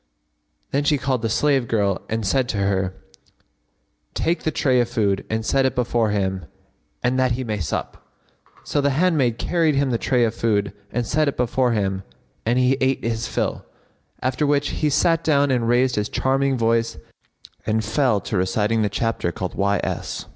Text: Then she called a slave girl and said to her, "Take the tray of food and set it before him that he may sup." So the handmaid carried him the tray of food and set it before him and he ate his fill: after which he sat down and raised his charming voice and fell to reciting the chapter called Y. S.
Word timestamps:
Then 0.71 0.83
she 0.83 0.97
called 0.97 1.23
a 1.23 1.29
slave 1.29 1.67
girl 1.67 2.01
and 2.09 2.25
said 2.25 2.49
to 2.49 2.57
her, 2.57 2.95
"Take 4.15 4.41
the 4.41 4.49
tray 4.49 4.79
of 4.81 4.89
food 4.89 5.23
and 5.29 5.45
set 5.45 5.63
it 5.63 5.75
before 5.75 6.09
him 6.09 6.45
that 7.03 7.33
he 7.33 7.43
may 7.43 7.59
sup." 7.59 8.03
So 8.63 8.81
the 8.81 8.89
handmaid 8.97 9.37
carried 9.37 9.75
him 9.75 9.91
the 9.91 9.99
tray 9.99 10.23
of 10.23 10.33
food 10.33 10.73
and 10.91 11.05
set 11.05 11.27
it 11.27 11.37
before 11.37 11.73
him 11.73 12.01
and 12.47 12.57
he 12.57 12.77
ate 12.81 13.03
his 13.03 13.27
fill: 13.27 13.63
after 14.23 14.47
which 14.47 14.69
he 14.69 14.89
sat 14.89 15.23
down 15.23 15.51
and 15.51 15.69
raised 15.69 15.97
his 15.97 16.09
charming 16.09 16.57
voice 16.57 16.97
and 17.67 17.85
fell 17.85 18.19
to 18.21 18.37
reciting 18.37 18.81
the 18.81 18.89
chapter 18.89 19.31
called 19.31 19.53
Y. 19.53 19.79
S. 19.83 20.25